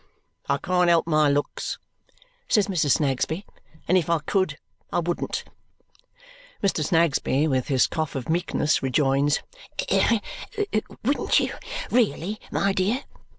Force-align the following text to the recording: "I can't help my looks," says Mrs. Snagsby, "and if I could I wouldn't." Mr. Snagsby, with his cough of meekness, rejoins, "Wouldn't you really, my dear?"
"I 0.49 0.57
can't 0.57 0.89
help 0.89 1.05
my 1.05 1.29
looks," 1.29 1.77
says 2.47 2.65
Mrs. 2.65 2.93
Snagsby, 2.97 3.45
"and 3.87 3.99
if 3.99 4.09
I 4.09 4.17
could 4.17 4.57
I 4.91 4.97
wouldn't." 4.97 5.43
Mr. 6.63 6.83
Snagsby, 6.83 7.47
with 7.47 7.67
his 7.67 7.85
cough 7.85 8.15
of 8.15 8.27
meekness, 8.27 8.81
rejoins, 8.81 9.43
"Wouldn't 11.03 11.39
you 11.39 11.53
really, 11.91 12.39
my 12.49 12.73
dear?" 12.73 13.03